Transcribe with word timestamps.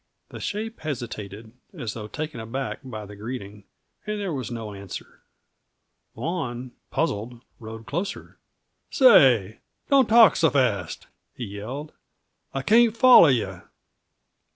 The 0.29 0.39
shape 0.39 0.79
hesitated, 0.79 1.51
as 1.75 1.93
though 1.93 2.07
taken 2.07 2.39
aback 2.39 2.79
by 2.83 3.05
the 3.05 3.15
greeting, 3.15 3.65
and 4.07 4.19
there 4.19 4.33
was 4.33 4.49
no 4.49 4.73
answer. 4.73 5.21
Vaughan, 6.15 6.71
puzzled, 6.89 7.43
rode 7.59 7.85
closer. 7.85 8.39
"Say, 8.89 9.59
don't 9.91 10.09
talk 10.09 10.35
so 10.37 10.49
fast!" 10.49 11.05
he 11.35 11.45
yelled. 11.45 11.93
"I 12.51 12.63
can't 12.63 12.97
follow 12.97 13.27
yuh." 13.27 13.61